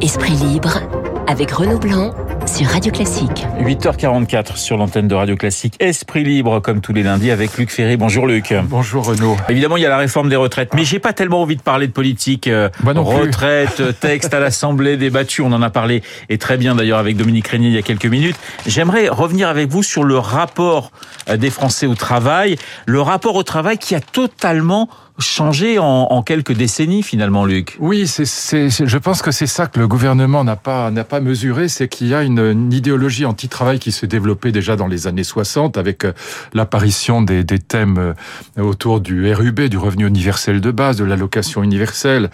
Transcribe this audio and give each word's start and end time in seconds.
Esprit 0.00 0.32
libre 0.32 0.80
avec 1.26 1.50
Renaud 1.50 1.78
Blanc 1.78 2.12
sur 2.46 2.66
Radio 2.66 2.92
Classique. 2.92 3.46
8h44 3.60 4.56
sur 4.56 4.76
l'antenne 4.76 5.08
de 5.08 5.14
Radio 5.14 5.36
Classique. 5.36 5.76
Esprit 5.80 6.24
libre 6.24 6.60
comme 6.60 6.80
tous 6.80 6.92
les 6.92 7.02
lundis 7.02 7.30
avec 7.30 7.56
Luc 7.56 7.70
Ferry. 7.70 7.96
Bonjour 7.96 8.26
Luc. 8.26 8.54
Bonjour 8.64 9.06
Renaud. 9.06 9.36
Évidemment, 9.48 9.76
il 9.76 9.82
y 9.82 9.86
a 9.86 9.88
la 9.88 9.96
réforme 9.96 10.28
des 10.28 10.36
retraites, 10.36 10.74
mais 10.74 10.84
j'ai 10.84 10.98
pas 10.98 11.12
tellement 11.12 11.42
envie 11.42 11.56
de 11.56 11.62
parler 11.62 11.86
de 11.86 11.92
politique. 11.92 12.48
Euh, 12.48 12.68
retraite, 12.84 13.82
texte 14.00 14.34
à 14.34 14.40
l'Assemblée 14.40 14.96
débattu, 14.96 15.42
on 15.42 15.52
en 15.52 15.62
a 15.62 15.70
parlé 15.70 16.02
et 16.28 16.38
très 16.38 16.56
bien 16.56 16.74
d'ailleurs 16.74 16.98
avec 16.98 17.16
Dominique 17.16 17.48
Régnier 17.48 17.68
il 17.68 17.74
y 17.74 17.78
a 17.78 17.82
quelques 17.82 18.06
minutes. 18.06 18.36
J'aimerais 18.66 19.08
revenir 19.08 19.48
avec 19.48 19.68
vous 19.70 19.82
sur 19.82 20.04
le 20.04 20.18
rapport 20.18 20.90
euh, 21.28 21.36
des 21.36 21.50
Français 21.50 21.86
au 21.86 21.94
travail, 21.94 22.56
le 22.86 23.00
rapport 23.00 23.36
au 23.36 23.42
travail 23.42 23.78
qui 23.78 23.94
a 23.94 24.00
totalement 24.00 24.88
changé 25.18 25.78
en, 25.78 26.22
quelques 26.22 26.52
décennies 26.52 27.02
finalement, 27.02 27.44
Luc. 27.44 27.76
Oui, 27.78 28.06
c'est, 28.08 28.24
je 28.68 28.98
pense 28.98 29.22
que 29.22 29.30
c'est 29.30 29.46
ça 29.46 29.66
que 29.66 29.78
le 29.78 29.86
gouvernement 29.86 30.42
n'a 30.42 30.56
pas 30.56 30.90
n'a 30.90 31.04
pas 31.04 31.20
mesuré, 31.20 31.68
c'est 31.68 31.88
qu'il 31.88 32.08
y 32.08 32.14
a 32.14 32.22
une, 32.22 32.72
idéologie 32.72 33.24
anti-travail 33.24 33.78
qui 33.78 33.92
se 33.92 34.06
développait 34.06 34.50
déjà 34.50 34.74
dans 34.74 34.88
les 34.88 35.06
années 35.06 35.24
60 35.24 35.76
avec 35.76 36.04
euh, 36.04 36.12
l'apparition 36.52 37.22
des, 37.22 37.44
des, 37.44 37.58
thèmes 37.58 37.98
euh, 37.98 38.62
autour 38.62 39.00
du 39.00 39.32
RUB, 39.32 39.60
du 39.62 39.78
revenu 39.78 40.06
universel 40.06 40.60
de 40.60 40.70
base, 40.70 40.96
de 40.96 41.04
l'allocation 41.04 41.62
universelle. 41.62 42.30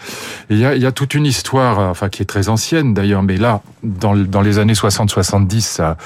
il, 0.49 0.57
y 0.57 0.65
a, 0.65 0.75
il 0.75 0.81
y 0.81 0.85
a 0.85 0.91
toute 0.91 1.13
une 1.13 1.25
histoire, 1.25 1.79
euh, 1.79 1.89
enfin 1.89 2.09
qui 2.09 2.23
est 2.23 2.25
très 2.25 2.49
ancienne 2.49 2.93
d'ailleurs, 2.93 3.21
mais 3.21 3.37
là, 3.37 3.61
dans, 3.83 4.15
dans 4.15 4.41
les 4.41 4.57
années 4.57 4.73
60-70, 4.73 5.61
ça, 5.61 5.97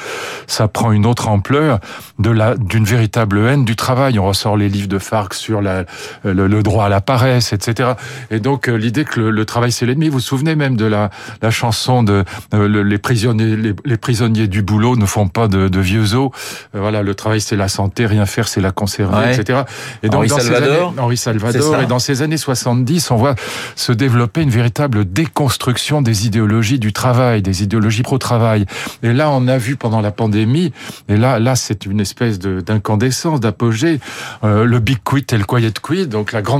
ça 0.47 0.67
prend 0.67 0.91
une 0.91 1.05
autre 1.05 1.29
ampleur 1.29 1.79
de 2.19 2.29
la 2.29 2.55
d'une 2.55 2.85
véritable 2.85 3.39
haine 3.47 3.65
du 3.65 3.75
travail. 3.75 4.19
On 4.19 4.25
ressort 4.25 4.57
les 4.57 4.69
livres 4.69 4.87
de 4.87 4.99
Farc 4.99 5.33
sur 5.33 5.61
la, 5.61 5.85
le, 6.23 6.47
le 6.47 6.63
droit 6.65 6.87
à 6.87 6.89
la 6.89 6.99
paresse, 6.99 7.53
etc. 7.53 7.93
Et 8.29 8.41
donc 8.41 8.67
euh, 8.67 8.75
l'idée 8.75 9.05
que 9.05 9.21
le, 9.21 9.31
le 9.31 9.45
travail 9.45 9.71
c'est 9.71 9.85
l'ennemi. 9.85 10.09
Vous 10.09 10.15
vous 10.15 10.19
souvenez 10.19 10.55
même 10.55 10.75
de 10.75 10.85
la, 10.85 11.09
la 11.41 11.51
chanson 11.51 12.03
de 12.03 12.25
euh, 12.53 12.83
les 12.83 12.97
prisonniers 12.97 13.55
les, 13.55 13.73
les, 13.85 13.97
prisonniers 13.97 14.47
du 14.47 14.61
boulot 14.61 14.97
ne 14.97 15.05
font 15.05 15.27
pas 15.27 15.47
de, 15.47 15.69
de 15.69 15.79
vieux 15.79 16.15
os. 16.15 16.31
Euh, 16.75 16.79
voilà, 16.79 17.03
le 17.03 17.15
travail 17.15 17.39
c'est 17.39 17.55
la 17.55 17.69
santé, 17.69 18.05
rien 18.05 18.25
faire 18.25 18.47
c'est 18.47 18.61
la 18.61 18.71
conserver, 18.71 19.15
ouais. 19.15 19.35
etc. 19.35 19.61
Et 20.03 20.09
donc 20.09 20.19
Henri 20.19 20.27
dans 20.27 20.39
Salvador, 20.39 20.67
ces 20.67 20.73
années, 20.73 20.99
Henri 20.99 21.17
Salvador 21.17 21.81
et 21.81 21.85
dans 21.85 21.99
ces 21.99 22.21
années 22.21 22.37
70, 22.37 23.11
on 23.11 23.15
voit 23.15 23.35
se 23.75 23.91
développer 23.91 24.41
une 24.41 24.49
véritable 24.49 25.05
déconstruction 25.05 26.01
des 26.01 26.25
idéologies 26.25 26.79
du 26.79 26.93
travail, 26.93 27.41
des 27.41 27.63
idéologies 27.63 28.03
pro-travail. 28.03 28.65
Et 29.03 29.13
là, 29.13 29.29
on 29.29 29.47
a 29.47 29.57
vu 29.57 29.75
pendant 29.75 30.01
la 30.01 30.11
pandémie, 30.11 30.71
et 31.09 31.17
là, 31.17 31.39
là, 31.39 31.55
c'est 31.55 31.85
une 31.85 31.99
espèce 31.99 32.39
d'incandescence, 32.39 33.39
d'apogée, 33.39 33.99
euh, 34.43 34.65
le 34.65 34.79
big 34.79 34.99
quit 35.03 35.25
et 35.31 35.37
le 35.37 35.43
quiet 35.43 35.73
quit, 35.81 36.07
donc 36.07 36.31
la 36.31 36.41
grande 36.41 36.54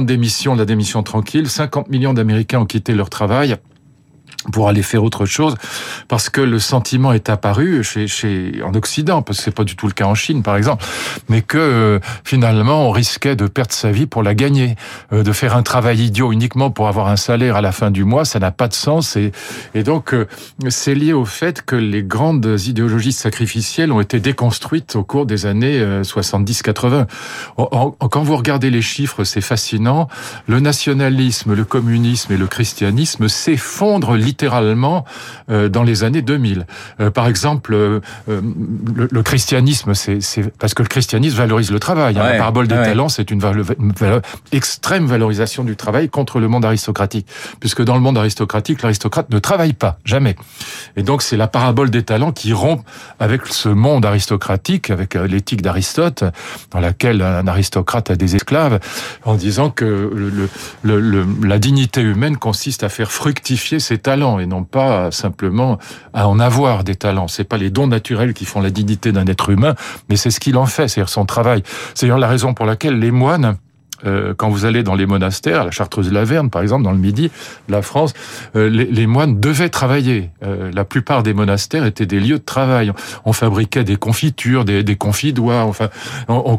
la 0.59 0.65
démission 0.65 1.03
tranquille. 1.03 1.49
50 1.49 1.89
millions 1.89 2.13
d'Américains 2.13 2.59
ont 2.59 2.65
quitté 2.65 2.93
leur 2.93 3.09
travail 3.09 3.57
pour 4.51 4.69
aller 4.69 4.83
faire 4.83 5.03
autre 5.03 5.25
chose, 5.25 5.55
parce 6.07 6.29
que 6.29 6.41
le 6.41 6.59
sentiment 6.59 7.13
est 7.13 7.29
apparu 7.29 7.83
chez, 7.83 8.07
chez 8.07 8.61
en 8.63 8.73
Occident, 8.73 9.21
parce 9.21 9.39
que 9.39 9.43
c'est 9.45 9.55
pas 9.55 9.63
du 9.63 9.75
tout 9.75 9.87
le 9.87 9.93
cas 9.93 10.05
en 10.05 10.15
Chine, 10.15 10.43
par 10.43 10.55
exemple, 10.55 10.85
mais 11.29 11.41
que 11.41 11.57
euh, 11.57 11.99
finalement 12.23 12.87
on 12.87 12.91
risquait 12.91 13.35
de 13.35 13.47
perdre 13.47 13.73
sa 13.73 13.91
vie 13.91 14.05
pour 14.05 14.23
la 14.23 14.35
gagner, 14.35 14.75
euh, 15.13 15.23
de 15.23 15.31
faire 15.31 15.55
un 15.55 15.63
travail 15.63 16.05
idiot 16.05 16.31
uniquement 16.31 16.69
pour 16.69 16.87
avoir 16.87 17.07
un 17.07 17.15
salaire 17.15 17.55
à 17.55 17.61
la 17.61 17.71
fin 17.71 17.91
du 17.91 18.03
mois, 18.03 18.25
ça 18.25 18.39
n'a 18.39 18.51
pas 18.51 18.67
de 18.67 18.73
sens, 18.73 19.15
et, 19.15 19.31
et 19.73 19.83
donc 19.83 20.13
euh, 20.13 20.27
c'est 20.69 20.95
lié 20.95 21.13
au 21.13 21.25
fait 21.25 21.63
que 21.63 21.75
les 21.75 22.03
grandes 22.03 22.57
idéologies 22.65 23.13
sacrificielles 23.13 23.91
ont 23.91 24.01
été 24.01 24.19
déconstruites 24.19 24.95
au 24.95 25.03
cours 25.03 25.25
des 25.25 25.45
années 25.45 25.83
70-80. 26.01 27.05
Quand 27.55 28.23
vous 28.23 28.35
regardez 28.35 28.69
les 28.69 28.81
chiffres, 28.81 29.23
c'est 29.23 29.41
fascinant. 29.41 30.07
Le 30.47 30.59
nationalisme, 30.59 31.53
le 31.53 31.65
communisme 31.65 32.33
et 32.33 32.37
le 32.37 32.47
christianisme 32.47 33.27
s'effondrent 33.27 34.15
littéralement 34.35 35.05
euh, 35.49 35.69
dans 35.69 35.83
les 35.83 36.03
années 36.03 36.21
2000. 36.21 36.65
Euh, 36.99 37.09
par 37.09 37.27
exemple, 37.27 37.73
euh, 37.73 38.01
le, 38.27 39.07
le, 39.09 39.23
christianisme, 39.23 39.93
c'est 39.93 40.19
parce 40.59 40.73
que 40.73 40.83
le 40.83 40.89
christianisme 40.89 41.37
valorise 41.37 41.71
le 41.71 41.79
travail. 41.79 42.17
Hein. 42.17 42.23
Ouais, 42.23 42.31
la 42.33 42.37
parabole 42.37 42.67
des 42.67 42.75
ouais. 42.75 42.83
talents, 42.83 43.07
c'est 43.07 43.31
une, 43.31 43.41
extrême 44.51 45.05
valorisation 45.05 45.63
du 45.63 45.77
travail 45.77 46.09
contre 46.09 46.39
le 46.39 46.49
monde 46.49 46.65
aristocratique, 46.65 47.27
puisque 47.61 47.81
dans 47.81 47.95
le 47.95 48.01
monde 48.01 48.17
aristocratique, 48.17 48.81
l'aristocrate 48.81 49.29
ne 49.29 49.39
travaille 49.39 49.73
pas 49.73 49.99
jamais. 50.03 50.35
Et 50.97 51.03
donc 51.03 51.21
c'est 51.21 51.37
la 51.37 51.47
parabole 51.47 51.89
des 51.89 52.03
talents 52.03 52.33
qui 52.33 52.51
rompt 52.51 52.83
avec 53.19 53.47
ce 53.47 53.69
monde 53.69 54.05
aristocratique, 54.05 54.89
avec 54.89 55.13
l'éthique 55.15 55.61
d'Aristote, 55.61 56.25
dans 56.71 56.79
laquelle 56.81 57.21
un 57.21 57.47
aristocrate 57.47 58.11
a 58.11 58.15
des 58.15 58.35
esclaves, 58.35 58.79
en 59.23 59.35
disant 59.35 59.69
que 59.69 59.85
le, 59.85 60.49
le, 60.83 61.25
la 61.43 61.59
dignité 61.59 62.01
humaine 62.01 62.37
consiste 62.37 62.83
à 62.83 62.89
faire 62.89 63.11
fructifier 63.11 63.79
ses 63.79 63.97
talents 63.97 64.14
et 64.15 64.45
non 64.45 64.63
pas 64.63 65.11
simplement 65.11 65.77
à 66.13 66.27
en 66.27 66.39
avoir 66.39 66.83
des 66.83 66.95
talents. 66.95 67.27
C'est 67.27 67.43
pas 67.43 67.57
les 67.57 67.69
dons 67.69 67.87
naturels 67.87 68.33
qui 68.33 68.45
font 68.45 68.61
la 68.61 68.69
dignité 68.69 69.11
d'un 69.11 69.25
être 69.25 69.49
humain, 69.49 69.75
mais 70.09 70.15
c'est 70.15 70.31
ce 70.31 70.39
qu'il 70.39 70.57
en 70.57 70.65
fait, 70.65 70.87
c'est-à-dire 70.87 71.09
son 71.09 71.25
travail. 71.25 71.63
C'est 71.93 72.05
d'ailleurs 72.05 72.19
la 72.19 72.27
raison 72.27 72.53
pour 72.53 72.65
laquelle 72.65 72.99
les 72.99 73.11
moines 73.11 73.57
euh, 74.05 74.33
quand 74.35 74.49
vous 74.49 74.65
allez 74.65 74.83
dans 74.83 74.95
les 74.95 75.05
monastères, 75.05 75.65
la 75.65 75.71
Chartreuse-Laverne 75.71 76.49
par 76.49 76.61
exemple, 76.61 76.83
dans 76.83 76.91
le 76.91 76.97
Midi 76.97 77.31
de 77.67 77.71
la 77.71 77.81
France, 77.81 78.13
euh, 78.55 78.69
les, 78.69 79.07
moines 79.07 79.39
devaient 79.39 79.69
travailler. 79.69 80.29
Euh, 80.43 80.71
la 80.73 80.85
plupart 80.85 81.23
des 81.23 81.33
monastères 81.33 81.85
étaient 81.85 82.05
des 82.05 82.19
lieux 82.19 82.39
de 82.39 82.43
travail. 82.43 82.91
On 83.25 83.33
fabriquait 83.33 83.83
des 83.83 83.95
confitures, 83.95 84.65
des, 84.65 84.83
des 84.83 84.95
confidois, 84.95 85.63
enfin, 85.63 85.89
on, 86.27 86.57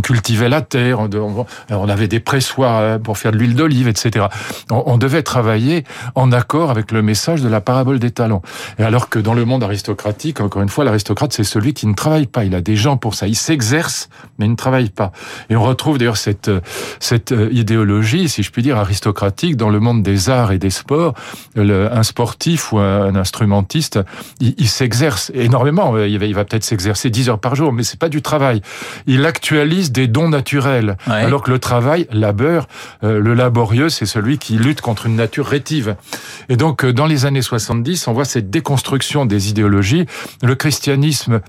cultivait 0.00 0.48
la 0.48 0.60
terre, 0.60 1.00
on, 1.00 1.88
avait 1.88 2.08
des 2.08 2.20
pressoirs 2.20 2.98
pour 3.00 3.18
faire 3.18 3.32
de 3.32 3.38
l'huile 3.38 3.54
d'olive, 3.54 3.88
etc. 3.88 4.26
On, 4.70 4.96
devait 4.96 5.22
travailler 5.22 5.84
en 6.14 6.32
accord 6.32 6.70
avec 6.70 6.92
le 6.92 7.02
message 7.02 7.42
de 7.42 7.48
la 7.48 7.60
parabole 7.60 7.98
des 7.98 8.10
talents. 8.10 8.42
Et 8.78 8.84
alors 8.84 9.08
que 9.08 9.18
dans 9.18 9.34
le 9.34 9.44
monde 9.44 9.62
aristocratique, 9.62 10.40
encore 10.40 10.62
une 10.62 10.68
fois, 10.68 10.84
l'aristocrate, 10.84 11.32
c'est 11.32 11.44
celui 11.44 11.74
qui 11.74 11.86
ne 11.86 11.94
travaille 11.94 12.26
pas. 12.26 12.44
Il 12.44 12.54
a 12.54 12.60
des 12.60 12.76
gens 12.76 12.96
pour 12.96 13.14
ça. 13.14 13.26
Il 13.26 13.36
s'exerce, 13.36 14.08
mais 14.38 14.46
il 14.46 14.50
ne 14.50 14.56
travaille 14.56 14.90
pas. 14.90 15.12
Et 15.50 15.56
on 15.56 15.62
retrouve 15.62 15.98
d'ailleurs 15.98 16.16
cette, 16.16 16.33
cette 17.00 17.34
idéologie, 17.50 18.28
si 18.28 18.42
je 18.42 18.50
puis 18.50 18.62
dire, 18.62 18.76
aristocratique 18.76 19.56
dans 19.56 19.70
le 19.70 19.80
monde 19.80 20.02
des 20.02 20.30
arts 20.30 20.52
et 20.52 20.58
des 20.58 20.70
sports. 20.70 21.14
Le, 21.54 21.92
un 21.92 22.02
sportif 22.02 22.72
ou 22.72 22.78
un, 22.78 23.14
instrumentiste, 23.14 24.00
il, 24.40 24.54
il 24.58 24.68
s'exerce 24.68 25.30
énormément. 25.34 25.96
Il 25.98 26.18
va, 26.18 26.26
il 26.26 26.34
va 26.34 26.44
peut-être 26.44 26.64
s'exercer 26.64 27.10
10 27.10 27.28
heures 27.28 27.38
par 27.38 27.54
jour, 27.54 27.72
mais 27.72 27.82
c'est 27.82 27.98
pas 27.98 28.08
du 28.08 28.22
travail. 28.22 28.62
Il 29.06 29.24
actualise 29.26 29.92
des 29.92 30.08
dons 30.08 30.28
naturels, 30.28 30.96
ouais. 31.06 31.14
alors 31.14 31.42
que 31.42 31.50
le 31.50 31.58
travail, 31.58 32.06
labeur, 32.10 32.66
euh, 33.02 33.20
le 33.20 33.34
laborieux, 33.34 33.88
c'est 33.88 34.06
celui 34.06 34.38
qui 34.38 34.56
lutte 34.56 34.80
contre 34.80 35.06
une 35.06 35.16
nature 35.16 35.46
rétive. 35.46 35.96
Et 36.48 36.56
donc, 36.56 36.84
euh, 36.84 36.92
dans 36.92 37.06
les 37.06 37.26
années 37.26 37.42
70, 37.42 38.08
on 38.08 38.12
voit 38.12 38.24
cette 38.24 38.50
déconstruction 38.50 39.26
des 39.26 39.50
idéologies. 39.50 40.06
Le 40.42 40.54
christianisme 40.54 41.40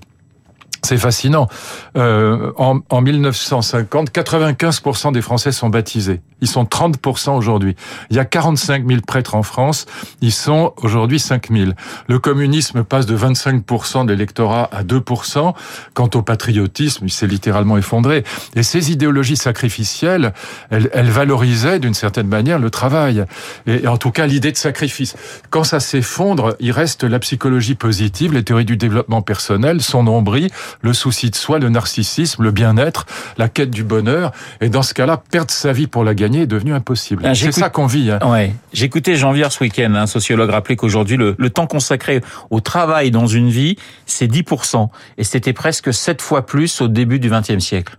c'est 0.86 0.96
fascinant. 0.98 1.48
Euh, 1.96 2.52
en, 2.56 2.80
en, 2.90 3.00
1950, 3.00 4.10
95% 4.10 5.12
des 5.12 5.22
Français 5.22 5.52
sont 5.52 5.68
baptisés. 5.68 6.20
Ils 6.40 6.48
sont 6.48 6.64
30% 6.64 7.30
aujourd'hui. 7.36 7.76
Il 8.10 8.16
y 8.16 8.18
a 8.18 8.24
45 8.24 8.86
000 8.86 9.00
prêtres 9.00 9.34
en 9.34 9.42
France. 9.42 9.86
Ils 10.20 10.32
sont 10.32 10.74
aujourd'hui 10.82 11.18
5 11.18 11.50
000. 11.50 11.70
Le 12.08 12.18
communisme 12.18 12.84
passe 12.84 13.06
de 13.06 13.16
25% 13.16 14.04
de 14.04 14.12
l'électorat 14.12 14.68
à 14.72 14.82
2%. 14.82 15.54
Quant 15.94 16.10
au 16.14 16.22
patriotisme, 16.22 17.06
il 17.06 17.12
s'est 17.12 17.26
littéralement 17.26 17.78
effondré. 17.78 18.22
Et 18.54 18.62
ces 18.62 18.92
idéologies 18.92 19.36
sacrificielles, 19.36 20.34
elles, 20.70 20.90
elles 20.92 21.10
valorisaient 21.10 21.78
d'une 21.78 21.94
certaine 21.94 22.28
manière 22.28 22.58
le 22.58 22.70
travail. 22.70 23.24
Et, 23.66 23.86
en 23.88 23.96
tout 23.96 24.10
cas, 24.10 24.26
l'idée 24.26 24.52
de 24.52 24.56
sacrifice. 24.56 25.16
Quand 25.50 25.64
ça 25.64 25.80
s'effondre, 25.80 26.54
il 26.60 26.70
reste 26.70 27.04
la 27.04 27.18
psychologie 27.18 27.74
positive, 27.74 28.34
les 28.34 28.44
théories 28.44 28.64
du 28.64 28.76
développement 28.76 29.22
personnel, 29.22 29.80
son 29.80 30.02
nombril, 30.02 30.50
le 30.80 30.92
souci 30.92 31.30
de 31.30 31.36
soi, 31.36 31.58
le 31.58 31.68
narcissisme, 31.68 32.42
le 32.42 32.50
bien-être, 32.50 33.06
la 33.38 33.48
quête 33.48 33.70
du 33.70 33.84
bonheur. 33.84 34.32
Et 34.60 34.68
dans 34.68 34.82
ce 34.82 34.94
cas-là, 34.94 35.22
perdre 35.30 35.50
sa 35.50 35.72
vie 35.72 35.86
pour 35.86 36.04
la 36.04 36.14
gagner 36.14 36.42
est 36.42 36.46
devenu 36.46 36.72
impossible. 36.72 37.22
Ah, 37.26 37.34
c'est 37.34 37.52
ça 37.52 37.70
qu'on 37.70 37.86
vit. 37.86 38.10
Hein. 38.10 38.18
Ouais. 38.24 38.54
J'écoutais 38.72 39.16
Jean 39.16 39.32
Vier 39.32 39.50
ce 39.50 39.62
week-end, 39.62 39.94
un 39.94 40.06
sociologue 40.06 40.50
rappelait 40.50 40.76
qu'aujourd'hui, 40.76 41.16
le, 41.16 41.34
le, 41.38 41.50
temps 41.50 41.66
consacré 41.66 42.20
au 42.50 42.60
travail 42.60 43.10
dans 43.10 43.26
une 43.26 43.48
vie, 43.48 43.76
c'est 44.06 44.26
10%. 44.30 44.88
Et 45.18 45.24
c'était 45.24 45.52
presque 45.52 45.92
7 45.92 46.20
fois 46.20 46.46
plus 46.46 46.80
au 46.80 46.88
début 46.88 47.18
du 47.18 47.30
XXe 47.30 47.58
siècle. 47.58 47.96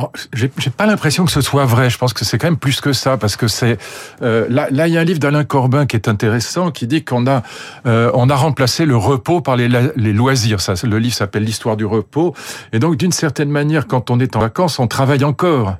Oh, 0.00 0.12
j'ai 0.32 0.48
pas 0.48 0.86
l'impression 0.86 1.24
que 1.24 1.32
ce 1.32 1.40
soit 1.40 1.64
vrai. 1.64 1.90
Je 1.90 1.98
pense 1.98 2.12
que 2.12 2.24
c'est 2.24 2.38
quand 2.38 2.46
même 2.46 2.56
plus 2.56 2.80
que 2.80 2.92
ça, 2.92 3.16
parce 3.16 3.34
que 3.34 3.48
c'est 3.48 3.78
euh, 4.22 4.46
là, 4.48 4.68
là, 4.70 4.86
il 4.86 4.94
y 4.94 4.96
a 4.96 5.00
un 5.00 5.04
livre 5.04 5.18
d'Alain 5.18 5.42
Corbin 5.42 5.86
qui 5.86 5.96
est 5.96 6.06
intéressant, 6.06 6.70
qui 6.70 6.86
dit 6.86 7.04
qu'on 7.04 7.26
a 7.26 7.42
euh, 7.84 8.08
on 8.14 8.30
a 8.30 8.36
remplacé 8.36 8.86
le 8.86 8.96
repos 8.96 9.40
par 9.40 9.56
les, 9.56 9.68
les 9.96 10.12
loisirs. 10.12 10.60
Ça, 10.60 10.74
le 10.84 10.98
livre 11.00 11.16
s'appelle 11.16 11.42
l'histoire 11.42 11.76
du 11.76 11.84
repos, 11.84 12.32
et 12.72 12.78
donc 12.78 12.96
d'une 12.96 13.10
certaine 13.10 13.50
manière, 13.50 13.88
quand 13.88 14.08
on 14.12 14.20
est 14.20 14.36
en 14.36 14.40
vacances, 14.40 14.78
on 14.78 14.86
travaille 14.86 15.24
encore. 15.24 15.74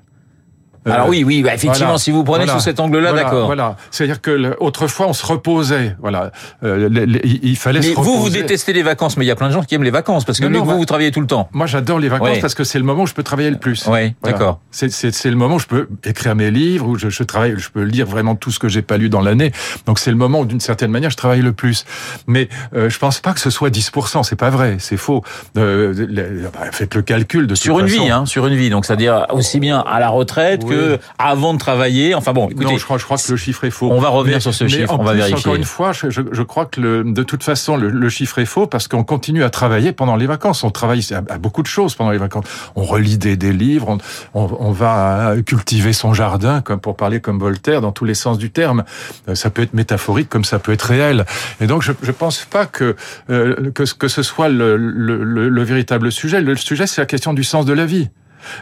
Alors 0.90 1.08
oui, 1.08 1.24
oui, 1.24 1.42
bah, 1.42 1.54
effectivement, 1.54 1.98
si 1.98 2.10
vous 2.10 2.24
prenez 2.24 2.46
sous 2.46 2.60
cet 2.60 2.80
angle-là, 2.80 3.12
d'accord. 3.12 3.46
Voilà, 3.46 3.76
c'est-à-dire 3.90 4.20
que 4.20 4.56
autrefois 4.60 5.06
on 5.08 5.12
se 5.12 5.24
reposait, 5.24 5.96
voilà, 6.00 6.30
il, 6.62 7.56
fallait 7.56 7.80
mais 7.80 7.86
se 7.86 7.90
reposer. 7.90 8.10
vous, 8.10 8.22
vous 8.22 8.30
détestez 8.30 8.72
les 8.72 8.82
vacances, 8.82 9.16
mais 9.16 9.24
il 9.24 9.28
y 9.28 9.30
a 9.30 9.36
plein 9.36 9.48
de 9.48 9.52
gens 9.52 9.62
qui 9.62 9.74
aiment 9.74 9.82
les 9.82 9.90
vacances 9.90 10.24
parce 10.24 10.40
que 10.40 10.46
vous, 10.46 10.64
bah, 10.64 10.74
vous 10.74 10.84
travaillez 10.84 11.10
tout 11.10 11.20
le 11.20 11.26
temps. 11.26 11.48
Moi, 11.52 11.66
j'adore 11.66 11.98
les 11.98 12.08
vacances 12.08 12.38
parce 12.40 12.54
que 12.54 12.64
c'est 12.64 12.78
le 12.78 12.84
moment 12.84 13.02
où 13.02 13.06
je 13.06 13.14
peux 13.14 13.22
travailler 13.22 13.50
le 13.50 13.58
plus. 13.58 13.86
Oui, 13.86 14.14
d'accord. 14.22 14.60
C'est 14.70 15.30
le 15.30 15.36
moment 15.36 15.56
où 15.56 15.60
je 15.60 15.66
peux 15.66 15.88
écrire 16.04 16.34
mes 16.34 16.50
livres, 16.50 16.86
où 16.86 16.98
je, 16.98 17.08
je 17.08 17.22
travaille, 17.22 17.54
je 17.56 17.70
peux 17.70 17.82
lire 17.82 18.06
vraiment 18.06 18.34
tout 18.34 18.50
ce 18.50 18.58
que 18.58 18.68
j'ai 18.68 18.82
pas 18.82 18.96
lu 18.96 19.08
dans 19.08 19.20
l'année. 19.20 19.52
Donc 19.86 19.98
c'est 19.98 20.10
le 20.10 20.16
moment 20.16 20.40
où, 20.40 20.44
d'une 20.44 20.60
certaine 20.60 20.90
manière, 20.90 21.10
je 21.10 21.16
travaille 21.16 21.42
le 21.42 21.52
plus. 21.52 21.84
Mais 22.26 22.48
euh, 22.74 22.88
je 22.88 22.98
pense 22.98 23.20
pas 23.20 23.32
que 23.32 23.40
ce 23.40 23.50
soit 23.50 23.70
10%. 23.70 24.22
C'est 24.22 24.36
pas 24.36 24.50
vrai, 24.50 24.76
c'est 24.78 24.96
faux. 24.96 25.22
Euh, 25.56 26.48
bah, 26.52 26.70
faites 26.72 26.94
le 26.94 27.02
calcul 27.02 27.46
de 27.46 27.54
sur 27.54 27.78
une 27.80 27.86
vie, 27.86 28.10
hein, 28.10 28.26
sur 28.26 28.46
une 28.46 28.54
vie. 28.54 28.70
Donc 28.70 28.84
c'est-à-dire 28.84 29.26
aussi 29.30 29.60
bien 29.60 29.80
à 29.80 30.00
la 30.00 30.08
retraite 30.08 30.64
que 30.64 30.74
avant 31.18 31.54
de 31.54 31.58
travailler. 31.58 32.14
Enfin 32.14 32.32
bon, 32.32 32.48
écoutez. 32.48 32.64
Non, 32.64 32.76
je 32.78 32.84
crois, 32.84 32.98
je 32.98 33.04
crois 33.04 33.16
que 33.16 33.30
le 33.30 33.36
chiffre 33.36 33.64
est 33.64 33.70
faux. 33.70 33.90
On 33.90 34.00
va 34.00 34.08
revenir 34.08 34.40
sur 34.42 34.54
ce 34.54 34.66
chiffre. 34.68 34.96
on 34.98 35.04
va 35.04 35.14
vérifier. 35.14 35.38
Encore 35.38 35.54
une 35.54 35.64
fois, 35.64 35.92
je, 35.92 36.10
je, 36.10 36.22
je 36.30 36.42
crois 36.42 36.66
que 36.66 36.80
le, 36.80 37.04
de 37.04 37.22
toute 37.22 37.42
façon 37.42 37.76
le, 37.76 37.88
le 37.90 38.08
chiffre 38.08 38.38
est 38.38 38.46
faux 38.46 38.66
parce 38.66 38.88
qu'on 38.88 39.04
continue 39.04 39.44
à 39.44 39.50
travailler 39.50 39.92
pendant 39.92 40.16
les 40.16 40.26
vacances. 40.26 40.64
On 40.64 40.70
travaille 40.70 41.04
à, 41.12 41.38
beaucoup 41.38 41.62
de 41.62 41.66
choses 41.66 41.94
pendant 41.94 42.10
les 42.10 42.18
vacances. 42.18 42.44
On 42.76 42.84
relit 42.84 43.18
des, 43.18 43.36
des 43.36 43.52
livres, 43.52 43.88
on, 43.88 43.98
on, 44.34 44.56
on, 44.60 44.72
va 44.72 45.34
cultiver 45.44 45.92
son 45.92 46.14
jardin, 46.14 46.60
comme 46.60 46.80
pour 46.80 46.96
parler 46.96 47.20
comme 47.20 47.38
Voltaire, 47.38 47.80
dans 47.80 47.92
tous 47.92 48.04
les 48.04 48.14
sens 48.14 48.38
du 48.38 48.50
terme. 48.50 48.84
Euh, 49.28 49.34
ça 49.34 49.50
peut 49.50 49.62
être 49.62 49.74
métaphorique 49.74 50.28
comme 50.28 50.44
ça 50.44 50.58
peut 50.58 50.72
être 50.72 50.82
réel. 50.82 51.24
Et 51.60 51.66
donc 51.66 51.82
je 51.82 51.92
ne 51.92 52.12
pense 52.12 52.44
pas 52.44 52.66
que, 52.66 52.96
euh, 53.30 53.70
que, 53.72 53.82
que 53.94 54.08
ce 54.08 54.22
soit 54.22 54.48
le, 54.48 54.76
le, 54.76 55.22
le, 55.24 55.48
le 55.48 55.62
véritable 55.62 56.12
sujet. 56.12 56.40
Le 56.40 56.56
sujet, 56.56 56.86
c'est 56.86 57.00
la 57.00 57.06
question 57.06 57.32
du 57.34 57.44
sens 57.44 57.64
de 57.64 57.72
la 57.72 57.86
vie. 57.86 58.08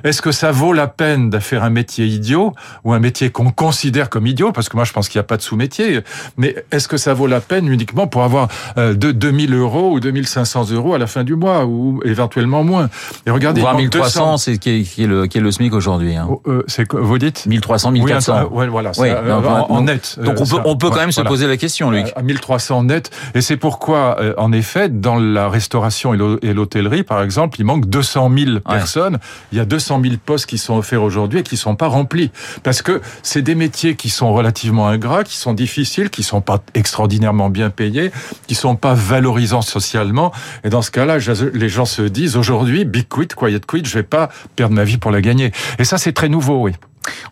Est-ce 0.04 0.22
que 0.22 0.32
ça 0.32 0.52
vaut 0.52 0.72
la 0.72 0.86
peine 0.86 1.30
de 1.30 1.38
faire 1.38 1.64
un 1.64 1.70
métier 1.70 2.06
idiot 2.06 2.54
ou 2.84 2.92
un 2.92 2.98
métier 2.98 3.30
qu'on 3.30 3.50
considère 3.50 4.10
comme 4.10 4.26
idiot? 4.26 4.52
Parce 4.52 4.68
que 4.68 4.76
moi, 4.76 4.84
je 4.84 4.92
pense 4.92 5.08
qu'il 5.08 5.18
n'y 5.18 5.24
a 5.24 5.28
pas 5.28 5.36
de 5.36 5.42
sous-métier. 5.42 6.00
Mais 6.36 6.54
est-ce 6.70 6.88
que 6.88 6.96
ça 6.96 7.14
vaut 7.14 7.26
la 7.26 7.40
peine 7.40 7.68
uniquement 7.68 8.06
pour 8.06 8.22
avoir 8.22 8.48
euh, 8.78 8.94
de 8.94 9.12
2000 9.12 9.54
euros 9.54 9.92
ou 9.92 10.00
2500 10.00 10.70
euros 10.72 10.94
à 10.94 10.98
la 10.98 11.06
fin 11.06 11.24
du 11.24 11.34
mois 11.34 11.66
ou 11.66 12.00
éventuellement 12.04 12.64
moins? 12.64 12.88
Et 13.26 13.30
regardez, 13.30 13.60
Voire 13.60 13.76
1300, 13.76 14.36
c'est 14.36 14.58
qui 14.58 14.86
est, 14.98 15.06
le, 15.06 15.26
qui 15.26 15.38
est 15.38 15.40
le 15.40 15.50
SMIC 15.50 15.72
aujourd'hui. 15.72 16.16
Hein. 16.16 16.26
Oh, 16.30 16.42
euh, 16.46 16.62
c'est 16.66 16.86
vous 16.92 17.18
dites? 17.18 17.46
1300, 17.46 17.90
1400. 17.92 18.48
Oui, 18.50 18.66
voilà, 18.68 18.92
oui, 18.98 19.10
en, 19.10 19.82
net. 19.82 20.18
Donc 20.22 20.40
on 20.40 20.46
peut, 20.46 20.62
on 20.64 20.76
peut 20.76 20.90
quand 20.90 21.00
même 21.00 21.12
se 21.12 21.20
poser 21.20 21.46
la 21.46 21.56
question, 21.56 21.90
Luc. 21.90 22.12
À 22.16 22.22
1300 22.22 22.84
net. 22.84 23.10
Et 23.34 23.40
c'est 23.40 23.56
pourquoi, 23.56 24.16
euh, 24.20 24.34
en 24.38 24.52
effet, 24.52 24.88
dans 24.88 25.16
la 25.16 25.48
restauration 25.48 26.14
et 26.14 26.54
l'hôtellerie, 26.54 27.02
par 27.02 27.22
exemple, 27.22 27.60
il 27.60 27.64
manque 27.64 27.86
200 27.86 28.30
000 28.36 28.60
personnes. 28.60 29.18
Il 29.52 29.58
y 29.58 29.60
a 29.60 29.64
200 29.66 30.00
000 30.02 30.14
postes 30.24 30.46
qui 30.46 30.58
sont 30.58 30.76
offerts 30.76 31.02
aujourd'hui 31.02 31.40
et 31.40 31.42
qui 31.42 31.56
sont 31.56 31.76
pas 31.76 31.88
remplis. 31.88 32.30
Parce 32.62 32.82
que 32.82 33.00
c'est 33.22 33.42
des 33.42 33.54
métiers 33.54 33.96
qui 33.96 34.08
sont 34.08 34.32
relativement 34.32 34.88
ingrats, 34.88 35.24
qui 35.24 35.36
sont 35.36 35.52
difficiles, 35.52 36.10
qui 36.10 36.22
sont 36.22 36.40
pas 36.40 36.62
extraordinairement 36.74 37.50
bien 37.50 37.70
payés, 37.70 38.10
qui 38.46 38.54
sont 38.54 38.76
pas 38.76 38.94
valorisants 38.94 39.62
socialement. 39.62 40.32
Et 40.64 40.70
dans 40.70 40.82
ce 40.82 40.90
cas-là, 40.90 41.18
les 41.52 41.68
gens 41.68 41.84
se 41.84 42.02
disent 42.02 42.36
aujourd'hui, 42.36 42.84
big 42.84 43.08
quit, 43.08 43.28
quiet 43.28 43.60
quit, 43.66 43.84
je 43.84 43.94
vais 43.94 44.02
pas 44.02 44.30
perdre 44.54 44.74
ma 44.74 44.84
vie 44.84 44.98
pour 44.98 45.10
la 45.10 45.20
gagner. 45.20 45.52
Et 45.78 45.84
ça, 45.84 45.98
c'est 45.98 46.12
très 46.12 46.28
nouveau, 46.28 46.62
oui. 46.62 46.72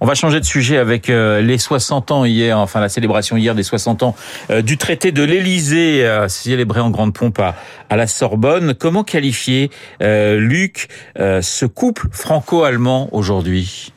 On 0.01 0.07
va 0.07 0.15
changer 0.15 0.41
de 0.41 0.45
sujet 0.45 0.77
avec 0.77 1.11
euh, 1.11 1.41
les 1.41 1.59
60 1.59 2.11
ans 2.11 2.25
hier, 2.25 2.59
enfin 2.59 2.81
la 2.81 2.89
célébration 2.89 3.37
hier 3.37 3.55
des 3.55 3.63
60 3.63 4.03
ans 4.03 4.17
euh, 4.51 4.63
du 4.63 4.77
traité 4.77 5.13
de 5.13 5.23
l'Élysée, 5.23 6.07
euh, 6.07 6.29
célébré 6.29 6.81
en 6.81 6.91
grande 6.91 7.15
pompe 7.15 7.41
à, 7.41 7.55
la 7.97 8.07
Sorbonne. 8.07 8.75
Comment 8.75 9.05
qualifier, 9.05 9.71
Luc, 10.01 10.89
ce 11.17 11.65
couple 11.65 12.09
franco-allemand 12.11 13.09
aujourd'hui? 13.13 13.94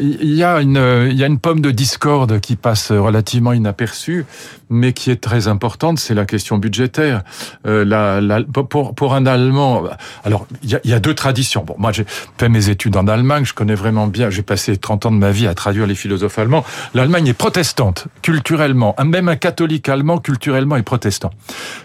Il 0.00 0.34
y, 0.34 0.44
a 0.44 0.60
une, 0.60 1.08
il 1.10 1.16
y 1.16 1.24
a 1.24 1.26
une 1.26 1.38
pomme 1.38 1.60
de 1.60 1.70
discorde 1.70 2.40
qui 2.40 2.56
passe 2.56 2.92
relativement 2.92 3.52
inaperçue, 3.52 4.24
mais 4.72 4.92
qui 4.92 5.10
est 5.10 5.20
très 5.20 5.48
importante, 5.48 5.98
c'est 5.98 6.14
la 6.14 6.24
question 6.24 6.58
budgétaire. 6.58 7.22
Euh, 7.66 7.84
la, 7.84 8.20
la, 8.20 8.42
pour, 8.42 8.94
pour 8.94 9.14
un 9.14 9.26
Allemand, 9.26 9.84
alors 10.24 10.46
il 10.62 10.70
y, 10.70 10.74
a, 10.74 10.80
il 10.84 10.90
y 10.90 10.94
a 10.94 11.00
deux 11.00 11.14
traditions. 11.14 11.64
Bon, 11.64 11.74
moi 11.78 11.92
j'ai 11.92 12.04
fait 12.38 12.48
mes 12.48 12.68
études 12.68 12.96
en 12.96 13.06
Allemagne, 13.06 13.44
je 13.44 13.54
connais 13.54 13.74
vraiment 13.74 14.06
bien, 14.06 14.30
j'ai 14.30 14.42
passé 14.42 14.76
30 14.76 15.06
ans 15.06 15.10
de 15.10 15.16
ma 15.16 15.30
vie 15.30 15.46
à 15.46 15.54
traduire 15.54 15.86
les 15.86 15.94
philosophes 15.94 16.38
allemands. 16.38 16.64
L'Allemagne 16.94 17.28
est 17.28 17.34
protestante, 17.34 18.06
culturellement. 18.22 18.96
Même 19.04 19.28
un 19.28 19.36
catholique 19.36 19.88
allemand, 19.88 20.18
culturellement, 20.18 20.76
est 20.76 20.82
protestant. 20.82 21.30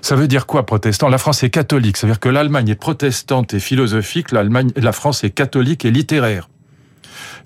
Ça 0.02 0.16
veut 0.16 0.28
dire 0.28 0.46
quoi, 0.46 0.66
protestant? 0.66 1.10
La 1.10 1.18
France 1.18 1.44
est 1.44 1.50
catholique, 1.50 1.98
ça 1.98 2.08
veut 2.08 2.14
dire 2.14 2.20
que 2.20 2.30
l'Allemagne 2.30 2.70
est 2.70 2.76
protestante 2.76 3.54
et 3.54 3.60
philosophique, 3.60 4.32
l'Allemagne, 4.32 4.72
la 4.76 4.92
France 4.92 5.24
est 5.24 5.32
catholique 5.32 5.84
et 5.84 5.92
littéraire. 5.92 6.48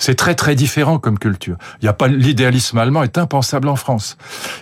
C'est 0.02 0.16
très 0.16 0.34
très 0.34 0.56
différent 0.56 0.98
comme 0.98 1.20
culture. 1.20 1.58
Il 1.80 1.86
y 1.86 1.88
a 1.88 1.94
pas 1.94 2.08
l'idéalisme 2.08 2.80
allemand 2.80 3.04
est 3.04 3.20
impensable 3.20 3.68
en 3.68 3.76
France 3.76 4.18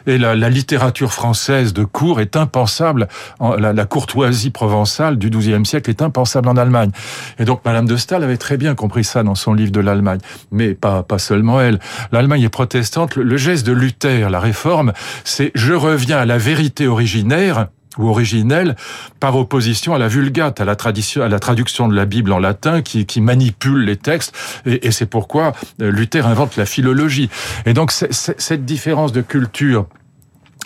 et 0.06 0.18
la, 0.18 0.36
la, 0.36 0.50
littérature 0.50 1.14
française 1.14 1.72
de 1.72 1.86
cour 1.86 2.20
est 2.20 2.36
impensable. 2.36 3.08
En, 3.40 3.56
la, 3.56 3.72
la, 3.72 3.86
courtoisie 3.86 4.50
provençale 4.50 5.18
du 5.18 5.30
XIIe 5.30 5.66
siècle 5.66 5.90
est 5.90 6.02
impensable 6.02 6.50
en 6.50 6.58
Allemagne. 6.58 6.92
Et 7.40 7.46
donc 7.46 7.62
Madame 7.64 7.88
de 7.88 7.96
Staël 7.96 8.22
avait 8.24 8.36
très 8.36 8.58
bien 8.58 8.76
compris 8.76 9.06
ça 9.06 9.24
dans 9.24 9.36
son 9.36 9.54
livre 9.54 9.72
de 9.72 9.80
l'Allemagne, 9.80 10.20
mais 10.52 10.74
pas 10.74 11.04
pas 11.04 11.20
seulement 11.20 11.62
elle. 11.62 11.80
L'Allemagne 12.12 12.42
est 12.44 12.50
protestante. 12.50 13.16
Le, 13.16 13.24
le 13.24 13.38
geste 13.38 13.66
de 13.66 13.72
Luther, 13.72 14.30
la 14.30 14.42
réforme, 14.42 14.92
c'est 15.24 15.54
je 15.56 15.74
reviens 15.74 16.18
à 16.18 16.26
la 16.26 16.38
vérité 16.38 16.86
originaire 16.86 17.68
ou 18.00 18.10
originelle 18.10 18.76
par 19.20 19.36
opposition 19.36 19.94
à 19.94 20.00
la 20.00 20.08
vulgate, 20.08 20.60
à 20.62 20.66
la, 20.66 20.76
traduction 20.76 21.88
de 21.88 21.96
la 21.96 22.06
Bible 22.06 22.32
en 22.32 22.40
latin 22.40 22.82
qui, 22.82 23.22
manipule 23.22 23.84
les 23.84 23.98
textes. 23.98 24.34
Et, 24.66 24.88
et 24.88 24.92
c'est 24.92 25.06
pourquoi 25.06 25.52
euh, 25.82 25.92
Luther 25.92 26.26
invente 26.26 26.56
la 26.56 26.66
philologie. 26.66 27.30
Et 27.66 27.74
donc 27.74 27.92
cette 27.92 28.66
différence 28.66 29.12
de 29.12 29.22
culture 29.22 29.86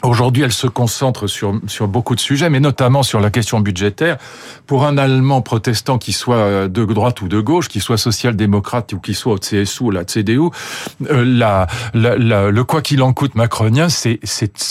Aujourd'hui, 0.04 0.44
elle 0.44 0.52
se 0.52 0.68
concentre 0.68 1.28
sur, 1.28 1.62
sur 1.68 1.88
beaucoup 1.88 2.14
de 2.14 2.20
sujets, 2.20 2.50
mais 2.50 2.60
notamment 2.60 3.04
sur 3.04 3.22
la 3.22 3.30
question 3.30 3.62
budgétaire. 3.62 4.18
Pour 4.68 4.86
un 4.86 4.98
Allemand 4.98 5.42
protestant 5.42 5.98
qui 5.98 6.12
soit 6.12 6.68
de 6.68 6.86
droite 6.86 7.22
ou 7.22 7.30
de 7.30 7.40
gauche, 7.40 7.70
qui 7.70 7.80
soit 7.80 7.98
social-démocrate 7.98 8.92
ou 8.92 9.00
qui 9.00 9.14
soit 9.14 9.34
au 9.34 9.38
CSU 9.38 9.84
ou 9.84 9.92
la 9.92 10.04
CDU, 10.04 10.50
euh, 11.10 11.24
la, 11.26 11.68
la, 11.94 12.18
la, 12.18 12.52
le 12.52 12.64
quoi 12.66 12.82
qu'il 12.82 13.02
en 13.02 13.14
coûte 13.14 13.36
macronien, 13.36 13.88
c'est 13.88 14.20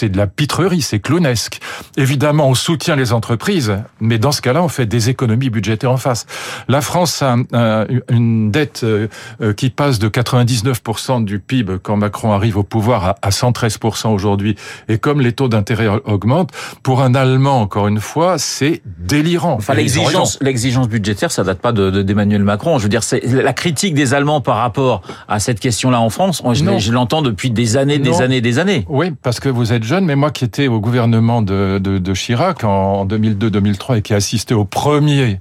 de 0.02 0.16
la 0.18 0.26
pitrerie, 0.26 0.82
c'est 0.82 1.00
clownesque. 1.00 1.60
Évidemment, 1.96 2.48
on 2.48 2.54
soutient 2.54 2.94
les 2.94 3.14
entreprises, 3.14 3.74
mais 4.00 4.18
dans 4.18 4.32
ce 4.32 4.42
cas-là, 4.42 4.62
on 4.62 4.68
fait 4.68 4.86
des 4.86 5.08
économies 5.08 5.48
budgétaires 5.48 5.92
en 5.92 5.96
face. 5.96 6.26
La 6.68 6.82
France 6.82 7.22
a 7.22 7.86
une 8.10 8.50
dette 8.50 8.82
euh, 8.84 9.08
euh, 9.40 9.54
qui 9.54 9.70
passe 9.70 9.98
de 9.98 10.10
99% 10.10 11.24
du 11.24 11.38
PIB 11.38 11.78
quand 11.82 11.96
Macron 11.96 12.32
arrive 12.32 12.58
au 12.58 12.64
pouvoir 12.64 13.14
à 13.22 13.30
113% 13.30 14.08
aujourd'hui. 14.08 14.56
Et 14.88 14.98
comme 14.98 15.21
les 15.22 15.32
taux 15.32 15.48
d'intérêt 15.48 15.88
augmentent, 16.04 16.50
pour 16.82 17.02
un 17.02 17.14
Allemand, 17.14 17.60
encore 17.60 17.88
une 17.88 18.00
fois, 18.00 18.38
c'est 18.38 18.82
délirant. 18.98 19.54
Enfin, 19.54 19.74
l'exigence, 19.74 20.38
l'exigence 20.40 20.88
budgétaire, 20.88 21.30
ça 21.30 21.44
date 21.44 21.60
pas 21.60 21.72
de, 21.72 22.02
d'Emmanuel 22.02 22.42
Macron. 22.42 22.78
Je 22.78 22.84
veux 22.84 22.88
dire, 22.88 23.02
c'est 23.02 23.20
la 23.26 23.52
critique 23.52 23.94
des 23.94 24.14
Allemands 24.14 24.40
par 24.40 24.56
rapport 24.56 25.02
à 25.28 25.38
cette 25.38 25.60
question-là 25.60 26.00
en 26.00 26.10
France. 26.10 26.42
Je, 26.52 26.78
je 26.78 26.92
l'entends 26.92 27.22
depuis 27.22 27.50
des 27.50 27.76
années, 27.76 27.98
des 27.98 28.20
années, 28.20 28.40
des 28.40 28.58
années. 28.58 28.84
Oui, 28.88 29.12
parce 29.22 29.40
que 29.40 29.48
vous 29.48 29.72
êtes 29.72 29.84
jeune, 29.84 30.04
mais 30.04 30.16
moi 30.16 30.30
qui 30.30 30.44
étais 30.44 30.68
au 30.68 30.80
gouvernement 30.80 31.42
de, 31.42 31.78
de, 31.78 31.98
de 31.98 32.14
Chirac 32.14 32.64
en 32.64 33.06
2002-2003 33.06 33.98
et 33.98 34.02
qui 34.02 34.14
assisté 34.14 34.54
au 34.54 34.64
premier 34.64 35.40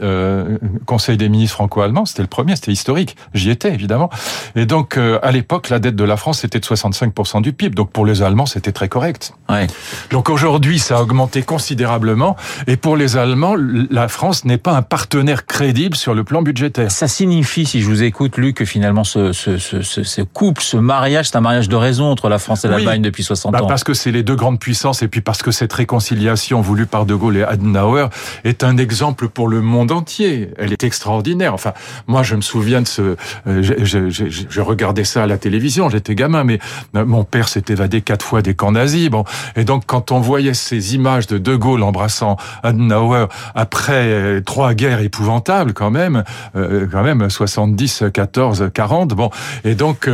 euh, 0.00 0.58
Conseil 0.86 1.16
des 1.16 1.28
ministres 1.28 1.54
franco-allemands, 1.54 2.06
c'était 2.06 2.22
le 2.22 2.28
premier, 2.28 2.56
c'était 2.56 2.72
historique. 2.72 3.16
J'y 3.34 3.50
étais 3.50 3.72
évidemment. 3.72 4.10
Et 4.56 4.66
donc 4.66 4.96
euh, 4.96 5.18
à 5.22 5.32
l'époque, 5.32 5.68
la 5.68 5.78
dette 5.78 5.96
de 5.96 6.04
la 6.04 6.16
France 6.16 6.44
était 6.44 6.60
de 6.60 6.64
65% 6.64 7.42
du 7.42 7.52
PIB. 7.52 7.74
Donc 7.74 7.90
pour 7.90 8.06
les 8.06 8.22
Allemands, 8.22 8.46
c'était 8.46 8.72
très 8.72 8.88
correct. 8.88 9.34
Ouais. 9.48 9.66
Donc 10.10 10.30
aujourd'hui, 10.30 10.78
ça 10.78 10.98
a 10.98 11.02
augmenté 11.02 11.42
considérablement. 11.42 12.36
Et 12.66 12.76
pour 12.76 12.96
les 12.96 13.16
Allemands, 13.16 13.56
la 13.90 14.08
France 14.08 14.44
n'est 14.44 14.58
pas 14.58 14.72
un 14.72 14.82
partenaire 14.82 15.46
crédible 15.46 15.96
sur 15.96 16.14
le 16.14 16.24
plan 16.24 16.42
budgétaire. 16.42 16.90
Ça 16.90 17.08
signifie, 17.08 17.66
si 17.66 17.80
je 17.80 17.86
vous 17.86 18.02
écoute, 18.02 18.36
Luc, 18.36 18.56
que 18.56 18.64
finalement 18.64 19.04
ce, 19.04 19.32
ce, 19.32 19.58
ce, 19.58 19.82
ce 19.82 20.22
couple, 20.22 20.62
ce 20.62 20.76
mariage, 20.76 21.28
c'est 21.28 21.36
un 21.36 21.40
mariage 21.40 21.68
de 21.68 21.76
raison 21.76 22.06
entre 22.10 22.28
la 22.28 22.38
France 22.38 22.64
et 22.64 22.68
l'Allemagne 22.68 23.02
depuis 23.02 23.22
60 23.22 23.52
bah 23.52 23.62
ans. 23.62 23.66
Parce 23.66 23.84
que 23.84 23.94
c'est 23.94 24.12
les 24.12 24.22
deux 24.22 24.36
grandes 24.36 24.60
puissances 24.60 25.02
et 25.02 25.08
puis 25.08 25.20
parce 25.20 25.42
que 25.42 25.50
cette 25.50 25.72
réconciliation 25.72 26.60
voulue 26.60 26.86
par 26.86 27.06
De 27.06 27.14
Gaulle 27.14 27.36
et 27.36 27.42
Adenauer 27.42 28.08
est 28.44 28.64
un 28.64 28.76
exemple 28.76 29.28
pour 29.28 29.48
le 29.48 29.60
monde 29.60 29.87
entier. 29.92 30.50
Elle 30.58 30.72
est 30.72 30.84
extraordinaire. 30.84 31.54
Enfin, 31.54 31.72
moi, 32.06 32.22
je 32.22 32.34
me 32.34 32.40
souviens 32.40 32.82
de 32.82 32.88
ce. 32.88 33.16
Euh, 33.46 33.62
je, 33.62 34.60
regardais 34.60 35.04
ça 35.04 35.22
à 35.22 35.26
la 35.26 35.38
télévision. 35.38 35.88
J'étais 35.88 36.14
gamin, 36.14 36.44
mais 36.44 36.58
euh, 36.96 37.04
mon 37.04 37.24
père 37.24 37.48
s'est 37.48 37.64
évadé 37.68 38.02
quatre 38.02 38.24
fois 38.24 38.42
des 38.42 38.54
camps 38.54 38.72
nazis. 38.72 39.08
Bon, 39.08 39.24
et 39.56 39.64
donc 39.64 39.84
quand 39.86 40.12
on 40.12 40.20
voyait 40.20 40.54
ces 40.54 40.94
images 40.94 41.26
de 41.26 41.38
De 41.38 41.56
Gaulle 41.56 41.82
embrassant 41.82 42.36
Adenauer 42.62 43.26
après 43.54 44.06
euh, 44.06 44.40
trois 44.40 44.74
guerres 44.74 45.00
épouvantables, 45.00 45.72
quand 45.72 45.90
même, 45.90 46.24
quand 46.54 47.02
même 47.02 47.30
70, 47.30 48.04
14, 48.12 48.70
40. 48.74 49.14
Bon, 49.14 49.30
et 49.64 49.74
donc 49.74 50.10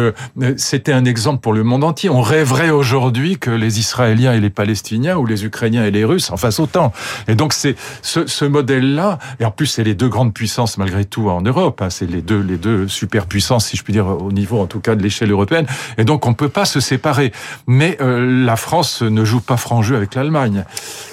c'était 0.56 0.92
un 0.92 1.04
exemple 1.04 1.40
pour 1.40 1.52
le 1.52 1.62
monde 1.62 1.84
entier. 1.84 2.10
On 2.10 2.20
rêverait 2.20 2.70
aujourd'hui 2.70 3.38
que 3.38 3.50
les 3.50 3.78
Israéliens 3.78 4.34
et 4.34 4.40
les 4.40 4.50
Palestiniens 4.50 5.16
ou 5.16 5.26
les 5.26 5.44
Ukrainiens 5.44 5.84
et 5.84 5.90
les 5.90 6.04
Russes 6.04 6.30
en 6.30 6.36
fassent 6.36 6.60
autant. 6.60 6.92
Et 7.28 7.34
donc 7.34 7.52
c'est 7.52 7.76
ce, 8.02 8.26
ce 8.26 8.44
modèle-là. 8.44 9.18
Et 9.40 9.44
en 9.44 9.50
plus 9.50 9.63
plus, 9.64 9.66
c'est 9.66 9.84
les 9.84 9.94
deux 9.94 10.08
grandes 10.08 10.34
puissances 10.34 10.78
malgré 10.78 11.04
tout 11.04 11.28
en 11.30 11.40
Europe. 11.40 11.80
Hein. 11.80 11.90
C'est 11.90 12.10
les 12.10 12.22
deux, 12.22 12.40
les 12.40 12.56
deux 12.56 12.88
superpuissances, 12.88 13.66
si 13.66 13.76
je 13.76 13.82
puis 13.82 13.92
dire, 13.92 14.06
au 14.06 14.32
niveau 14.32 14.60
en 14.60 14.66
tout 14.66 14.80
cas 14.80 14.94
de 14.94 15.02
l'échelle 15.02 15.30
européenne. 15.30 15.66
Et 15.96 16.04
donc, 16.04 16.26
on 16.26 16.34
peut 16.34 16.48
pas 16.48 16.64
se 16.64 16.80
séparer. 16.80 17.32
Mais 17.66 17.96
euh, 18.00 18.44
la 18.44 18.56
France 18.56 19.02
ne 19.02 19.24
joue 19.24 19.40
pas 19.40 19.56
franc 19.56 19.82
jeu 19.82 19.96
avec 19.96 20.14
l'Allemagne. 20.14 20.64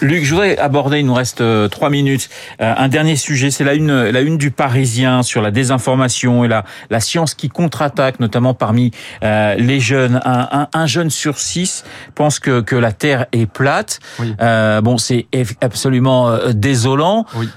Luc, 0.01 0.23
je 0.23 0.31
voudrais 0.31 0.57
aborder, 0.57 0.99
il 0.99 1.05
nous 1.05 1.13
reste 1.13 1.41
euh, 1.41 1.67
trois 1.67 1.89
minutes, 1.89 2.29
euh, 2.61 2.73
un 2.77 2.87
dernier 2.87 3.15
sujet. 3.15 3.51
C'est 3.51 3.63
la 3.63 3.73
une, 3.73 4.09
la 4.09 4.21
une 4.21 4.37
du 4.37 4.51
Parisien 4.51 5.23
sur 5.23 5.41
la 5.41 5.51
désinformation 5.51 6.43
et 6.43 6.47
la, 6.47 6.65
la 6.89 6.99
science 6.99 7.33
qui 7.33 7.49
contre-attaque, 7.49 8.19
notamment 8.19 8.53
parmi 8.53 8.91
les 9.21 9.79
jeunes. 9.79 10.19
Un, 10.25 10.47
un, 10.51 10.67
un, 10.73 10.85
jeune 10.85 11.09
sur 11.09 11.37
six 11.37 11.83
pense 12.15 12.39
que, 12.39 12.61
que 12.61 12.75
la 12.75 12.91
Terre 12.91 13.27
est 13.31 13.45
plate. 13.45 13.99
Oui. 14.19 14.35
bon, 14.83 14.97
c'est 14.97 15.27
absolument 15.61 16.37
désolant. 16.53 17.25
Oui. 17.35 17.47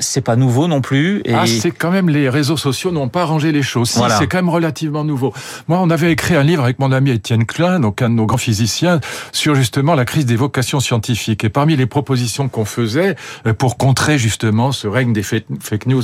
c'est 0.00 0.20
pas 0.20 0.31
nouveau 0.36 0.68
non 0.68 0.80
plus. 0.80 1.22
Et... 1.24 1.34
Ah, 1.34 1.46
c'est 1.46 1.70
quand 1.70 1.90
même 1.90 2.08
les 2.08 2.28
réseaux 2.28 2.56
sociaux 2.56 2.90
n'ont 2.90 3.08
pas 3.08 3.22
arrangé 3.22 3.52
les 3.52 3.62
choses. 3.62 3.90
Si, 3.90 4.00
c'est 4.18 4.26
quand 4.26 4.38
même 4.38 4.48
relativement 4.48 5.04
nouveau. 5.04 5.32
Moi, 5.68 5.78
on 5.80 5.90
avait 5.90 6.12
écrit 6.12 6.34
un 6.34 6.42
livre 6.42 6.64
avec 6.64 6.78
mon 6.78 6.92
ami 6.92 7.10
Étienne 7.10 7.44
Klein, 7.44 7.80
donc 7.80 8.02
un 8.02 8.10
de 8.10 8.14
nos 8.14 8.26
grands 8.26 8.38
physiciens, 8.38 9.00
sur 9.32 9.54
justement 9.54 9.94
la 9.94 10.04
crise 10.04 10.26
des 10.26 10.36
vocations 10.36 10.80
scientifiques. 10.80 11.44
Et 11.44 11.48
parmi 11.48 11.76
les 11.76 11.86
propositions 11.86 12.48
qu'on 12.48 12.64
faisait 12.64 13.16
euh, 13.46 13.54
pour 13.54 13.76
contrer 13.76 14.18
justement 14.18 14.72
ce 14.72 14.86
règne 14.86 15.12
des 15.12 15.22
fake 15.22 15.86
news, 15.86 16.02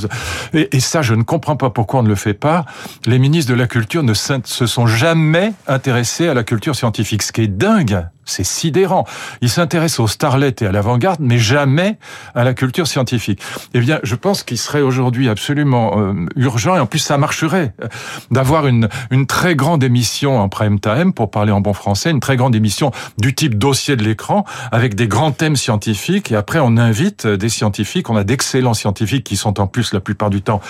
et, 0.53 0.75
et, 0.75 0.79
ça, 0.79 1.01
je 1.01 1.13
ne 1.13 1.23
comprends 1.23 1.55
pas 1.55 1.69
pourquoi 1.69 1.99
on 1.99 2.03
ne 2.03 2.09
le 2.09 2.15
fait 2.15 2.33
pas, 2.33 2.65
les 3.05 3.19
ministres 3.19 3.51
de 3.51 3.57
la 3.57 3.67
Culture 3.67 4.03
ne 4.03 4.13
se 4.13 4.65
sont 4.65 4.87
jamais 4.87 5.53
intéressés 5.67 6.27
à 6.27 6.33
la 6.33 6.43
culture 6.43 6.75
scientifique. 6.75 7.23
Ce 7.23 7.31
qui 7.31 7.41
est 7.41 7.47
dingue, 7.47 8.05
c'est 8.29 8.43
sidérant. 8.43 9.05
Il 9.41 9.49
s'intéresse 9.49 9.99
aux 9.99 10.07
starlets 10.07 10.55
et 10.61 10.65
à 10.65 10.71
l'avant-garde, 10.71 11.19
mais 11.19 11.37
jamais 11.37 11.97
à 12.35 12.43
la 12.43 12.53
culture 12.53 12.87
scientifique. 12.87 13.41
Eh 13.73 13.79
bien, 13.79 13.99
je 14.03 14.15
pense 14.15 14.43
qu'il 14.43 14.57
serait 14.57 14.81
aujourd'hui 14.81 15.29
absolument 15.29 15.99
euh, 15.99 16.13
urgent, 16.35 16.75
et 16.75 16.79
en 16.79 16.85
plus 16.85 16.99
ça 16.99 17.17
marcherait, 17.17 17.73
euh, 17.83 17.87
d'avoir 18.31 18.67
une, 18.67 18.89
une 19.11 19.25
très 19.25 19.55
grande 19.55 19.83
émission 19.83 20.39
en 20.39 20.49
prime 20.49 20.79
time, 20.79 21.13
pour 21.13 21.31
parler 21.31 21.51
en 21.51 21.61
bon 21.61 21.73
français, 21.73 22.11
une 22.11 22.19
très 22.19 22.37
grande 22.37 22.55
émission 22.55 22.91
du 23.17 23.33
type 23.35 23.57
dossier 23.57 23.95
de 23.95 24.03
l'écran, 24.03 24.45
avec 24.71 24.95
des 24.95 25.07
grands 25.07 25.31
thèmes 25.31 25.55
scientifiques, 25.55 26.31
et 26.31 26.35
après 26.35 26.59
on 26.59 26.77
invite 26.77 27.25
euh, 27.25 27.37
des 27.37 27.49
scientifiques, 27.49 28.09
on 28.09 28.15
a 28.15 28.23
d'excellents 28.23 28.73
scientifiques 28.73 29.23
qui 29.23 29.37
sont 29.37 29.59
en 29.59 29.67
plus 29.67 29.93
la 29.93 29.99
plupart 29.99 30.29
du 30.29 30.41
temps 30.41 30.61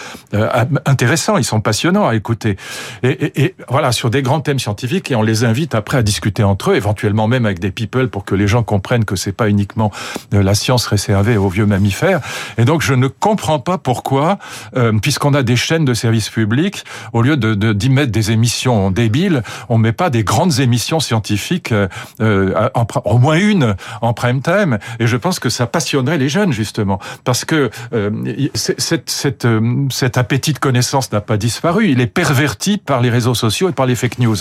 intéressants, 0.86 1.38
ils 1.38 1.44
sont 1.44 1.62
passionnants 1.62 2.08
à 2.08 2.16
écouter. 2.16 2.58
Et, 3.04 3.10
et, 3.10 3.44
et 3.44 3.56
voilà, 3.68 3.92
sur 3.92 4.10
des 4.10 4.22
grands 4.22 4.42
thèmes 4.42 4.60
scientifiques, 4.60 5.12
et 5.12 5.16
on 5.16 5.22
les 5.22 5.44
invite 5.44 5.76
après 5.76 5.98
à 5.98 6.04
discuter 6.04 6.44
entre 6.44 6.72
eux, 6.72 6.76
éventuellement 6.76 7.28
même 7.28 7.46
avec 7.50 7.60
des 7.60 7.72
people 7.72 8.10
pour 8.10 8.24
que 8.24 8.36
les 8.36 8.48
gens 8.48 8.64
comprennent 8.64 9.06
que 9.06 9.16
c'est 9.16 9.32
pas 9.32 9.50
uniquement 9.50 9.92
euh, 10.34 10.42
la 10.44 10.56
science 10.56 10.86
réservée 10.86 11.38
aux 11.38 11.50
vieux 11.50 11.66
mammifères. 11.66 12.22
Et 12.58 12.66
donc 12.66 12.82
je 12.82 12.94
ne 12.94 13.08
comprends 13.08 13.60
pas 13.60 13.78
pourquoi, 13.78 14.38
euh, 14.78 14.94
puisqu'on 15.00 15.34
a 15.34 15.44
des 15.44 15.56
chaînes 15.56 15.86
de 15.86 15.94
services 15.94 16.30
publics, 16.30 16.84
au 17.14 17.22
lieu 17.22 17.36
de 17.38 17.74
d'y 17.74 17.90
mettre 17.90 18.12
des 18.12 18.32
émissions 18.32 18.92
débiles, 18.92 19.44
on 19.68 19.78
met 19.78 19.92
pas 19.92 20.10
des 20.10 20.24
grandes 20.24 20.60
émissions 20.60 21.00
scientifiques, 21.00 21.74
euh, 22.22 22.70
au 23.06 23.18
moins 23.18 23.38
une 23.38 23.76
en 24.02 24.14
prime 24.14 24.42
time. 24.42 24.78
Et 25.00 25.08
je 25.08 25.18
pense 25.18 25.40
que 25.40 25.50
ça 25.50 25.68
passionnerait 25.68 26.18
les 26.18 26.30
jeunes 26.30 26.54
justement, 26.54 27.00
parce 27.24 27.46
que 27.46 27.70
euh, 27.94 28.12
cette, 28.56 29.10
cette, 29.10 29.48
cet 29.92 30.18
appétit 30.18 30.54
de 30.54 30.60
connaissance 30.60 31.12
n'a 31.12 31.22
pas 31.22 31.38
disparu. 31.38 31.90
Il 31.90 32.00
est 32.02 32.08
perverti 32.08 32.78
par 32.78 33.02
les 33.02 33.10
réseaux 33.10 33.36
sociaux 33.36 33.70
et 33.70 33.74
par 33.74 33.86
les 33.86 33.96
fake 33.96 34.20
news. 34.20 34.38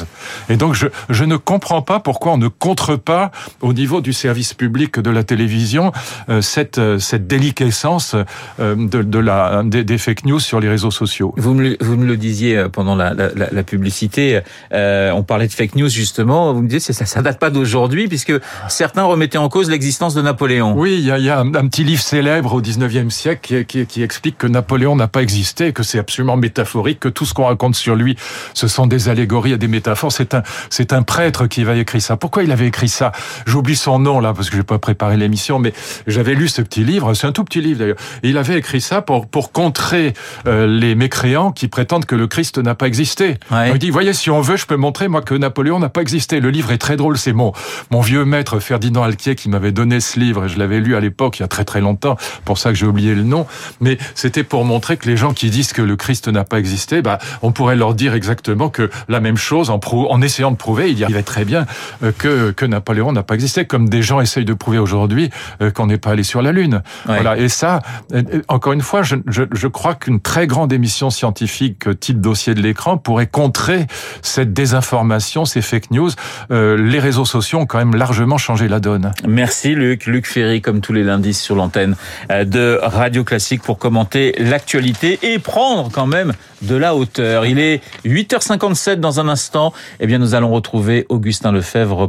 Et 0.48 0.56
donc 0.56 0.74
je, 0.74 0.86
je 1.08 1.24
ne 1.24 1.36
comprends 1.36 1.82
pas 1.82 2.00
pourquoi 2.00 2.32
on 2.32 2.38
ne 2.38 2.48
contre 2.48 2.96
pas 2.98 3.30
au 3.60 3.72
niveau 3.72 4.00
du 4.00 4.12
service 4.12 4.54
public 4.54 4.98
de 4.98 5.10
la 5.10 5.24
télévision 5.24 5.92
euh, 6.28 6.40
cette 6.40 6.78
euh, 6.78 6.98
cette 6.98 7.26
déliquescence 7.26 8.14
euh, 8.60 8.74
de, 8.76 9.02
de 9.02 9.18
la 9.18 9.62
des, 9.64 9.98
fake 9.98 10.24
news 10.24 10.40
sur 10.40 10.60
les 10.60 10.68
réseaux 10.68 10.90
sociaux. 10.90 11.34
Vous 11.36 11.54
me 11.54 11.76
vous 11.80 11.96
me 11.96 12.06
le 12.06 12.16
disiez 12.16 12.66
pendant 12.72 12.94
la, 12.94 13.14
la, 13.14 13.30
la 13.34 13.62
publicité, 13.62 14.40
euh, 14.72 15.10
on 15.12 15.22
parlait 15.22 15.46
de 15.46 15.52
fake 15.52 15.74
news 15.76 15.88
justement. 15.88 16.52
Vous 16.52 16.62
me 16.62 16.68
disiez 16.68 16.92
ça 16.92 17.06
ça 17.06 17.22
date 17.22 17.38
pas 17.38 17.50
d'aujourd'hui 17.50 18.08
puisque 18.08 18.32
certains 18.68 19.04
remettaient 19.04 19.38
en 19.38 19.48
cause 19.48 19.70
l'existence 19.70 20.14
de 20.14 20.22
Napoléon. 20.22 20.74
Oui, 20.76 20.96
il 20.98 21.04
y 21.04 21.10
a, 21.10 21.18
y 21.18 21.30
a 21.30 21.40
un, 21.40 21.68
petit 21.68 21.84
livre 21.84 22.02
célèbre 22.02 22.54
au 22.54 22.62
19e 22.62 23.10
siècle 23.10 23.40
qui, 23.42 23.64
qui, 23.64 23.86
qui 23.86 24.02
explique 24.02 24.38
que 24.38 24.46
Napoléon 24.46 24.96
n'a 24.96 25.08
pas 25.08 25.22
existé, 25.22 25.72
que 25.72 25.82
c'est 25.82 25.98
absolument 25.98 26.36
métaphorique, 26.36 27.00
que 27.00 27.08
tout 27.08 27.24
ce 27.24 27.34
qu'on 27.34 27.46
raconte 27.46 27.74
sur 27.74 27.94
lui, 27.94 28.16
ce 28.54 28.68
sont 28.68 28.86
des 28.86 29.08
allégories 29.08 29.52
et 29.52 29.58
des 29.58 29.68
métaphores. 29.68 30.12
C'est 30.12 30.34
un 30.34 30.42
c'est 30.70 30.92
un 30.92 31.02
prêtre 31.02 31.46
qui 31.46 31.64
va 31.64 31.76
écrire 31.76 32.02
ça. 32.02 32.16
Pourquoi 32.16 32.42
il 32.42 32.52
avait 32.52 32.66
écrit 32.66 32.87
ça. 32.88 33.12
J'oublie 33.46 33.76
son 33.76 33.98
nom 33.98 34.20
là 34.20 34.32
parce 34.34 34.50
que 34.50 34.56
j'ai 34.56 34.62
pas 34.62 34.78
préparé 34.78 35.16
l'émission, 35.16 35.58
mais 35.58 35.72
j'avais 36.06 36.34
lu 36.34 36.48
ce 36.48 36.62
petit 36.62 36.84
livre. 36.84 37.14
C'est 37.14 37.26
un 37.26 37.32
tout 37.32 37.44
petit 37.44 37.60
livre 37.60 37.78
d'ailleurs. 37.80 37.96
il 38.22 38.38
avait 38.38 38.58
écrit 38.58 38.80
ça 38.80 39.02
pour 39.02 39.26
pour 39.26 39.52
contrer 39.52 40.14
euh, 40.46 40.66
les 40.66 40.94
mécréants 40.94 41.52
qui 41.52 41.68
prétendent 41.68 42.04
que 42.04 42.14
le 42.14 42.26
Christ 42.26 42.58
n'a 42.58 42.74
pas 42.74 42.86
existé. 42.86 43.38
Il 43.72 43.78
dit 43.78 43.90
voyez 43.90 44.12
si 44.12 44.30
on 44.30 44.40
veut, 44.40 44.56
je 44.56 44.66
peux 44.66 44.76
montrer 44.76 45.08
moi 45.08 45.22
que 45.22 45.34
Napoléon 45.34 45.78
n'a 45.78 45.88
pas 45.88 46.02
existé. 46.02 46.40
Le 46.40 46.50
livre 46.50 46.72
est 46.72 46.78
très 46.78 46.96
drôle. 46.96 47.18
C'est 47.18 47.32
mon 47.32 47.52
mon 47.90 48.00
vieux 48.00 48.24
maître 48.24 48.58
Ferdinand 48.60 49.02
Alquier 49.02 49.34
qui 49.34 49.48
m'avait 49.48 49.72
donné 49.72 50.00
ce 50.00 50.18
livre 50.18 50.46
et 50.46 50.48
je 50.48 50.58
l'avais 50.58 50.80
lu 50.80 50.96
à 50.96 51.00
l'époque 51.00 51.38
il 51.38 51.42
y 51.42 51.44
a 51.44 51.48
très 51.48 51.64
très 51.64 51.80
longtemps. 51.80 52.16
Pour 52.44 52.58
ça 52.58 52.70
que 52.70 52.76
j'ai 52.76 52.86
oublié 52.86 53.14
le 53.14 53.22
nom. 53.22 53.46
Mais 53.80 53.98
c'était 54.14 54.44
pour 54.44 54.64
montrer 54.64 54.96
que 54.96 55.06
les 55.08 55.16
gens 55.16 55.32
qui 55.32 55.50
disent 55.50 55.72
que 55.72 55.82
le 55.82 55.96
Christ 55.96 56.28
n'a 56.28 56.44
pas 56.44 56.58
existé, 56.58 57.02
bah 57.02 57.18
on 57.42 57.52
pourrait 57.52 57.76
leur 57.76 57.94
dire 57.94 58.14
exactement 58.14 58.68
que 58.68 58.90
la 59.08 59.20
même 59.20 59.36
chose 59.36 59.70
en, 59.70 59.80
en 59.80 60.22
essayant 60.22 60.50
de 60.50 60.56
prouver, 60.56 60.90
il 60.90 60.98
y 60.98 61.04
arrivait 61.04 61.22
très 61.22 61.44
bien 61.44 61.66
euh, 62.02 62.12
que 62.16 62.50
que 62.50 62.64
Napoléon 62.68 63.12
n'a 63.12 63.22
pas 63.22 63.34
existé, 63.34 63.64
comme 63.64 63.88
des 63.88 64.02
gens 64.02 64.20
essayent 64.20 64.44
de 64.44 64.54
prouver 64.54 64.78
aujourd'hui 64.78 65.30
euh, 65.62 65.70
qu'on 65.70 65.86
n'est 65.86 65.98
pas 65.98 66.10
allé 66.10 66.22
sur 66.22 66.42
la 66.42 66.52
Lune. 66.52 66.82
Voilà. 67.06 67.36
Et 67.36 67.48
ça, 67.48 67.80
euh, 68.12 68.22
euh, 68.34 68.42
encore 68.48 68.72
une 68.72 68.82
fois, 68.82 69.02
je, 69.02 69.16
je, 69.26 69.42
je 69.52 69.66
crois 69.66 69.94
qu'une 69.94 70.20
très 70.20 70.46
grande 70.46 70.72
émission 70.72 71.10
scientifique 71.10 71.98
type 72.00 72.20
dossier 72.20 72.54
de 72.54 72.60
l'écran 72.60 72.98
pourrait 72.98 73.26
contrer 73.26 73.86
cette 74.22 74.52
désinformation, 74.52 75.44
ces 75.44 75.62
fake 75.62 75.90
news. 75.90 76.10
Euh, 76.50 76.76
les 76.76 76.98
réseaux 76.98 77.24
sociaux 77.24 77.60
ont 77.60 77.66
quand 77.66 77.78
même 77.78 77.94
largement 77.94 78.38
changé 78.38 78.68
la 78.68 78.80
donne. 78.80 79.12
Merci 79.26 79.74
Luc. 79.74 80.06
Luc 80.06 80.26
Ferry, 80.26 80.60
comme 80.60 80.80
tous 80.80 80.92
les 80.92 81.04
lundis 81.04 81.34
sur 81.34 81.56
l'antenne 81.56 81.96
de 82.30 82.78
Radio 82.82 83.24
Classique 83.24 83.62
pour 83.62 83.78
commenter 83.78 84.34
l'actualité 84.38 85.18
et 85.22 85.38
prendre 85.38 85.90
quand 85.90 86.06
même 86.06 86.32
de 86.62 86.76
la 86.76 86.94
hauteur. 86.94 87.46
Il 87.46 87.58
est 87.58 87.82
8h57 88.04 88.96
dans 88.96 89.20
un 89.20 89.28
instant. 89.28 89.72
Eh 90.00 90.06
bien, 90.06 90.18
nous 90.18 90.34
allons 90.34 90.50
retrouver 90.50 91.06
Augustin 91.08 91.52
Lefebvre 91.52 92.08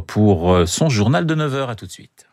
pour 0.50 0.68
son 0.68 0.88
journal 0.88 1.26
de 1.26 1.34
9h. 1.34 1.68
À 1.68 1.74
tout 1.74 1.86
de 1.86 1.90
suite. 1.90 2.29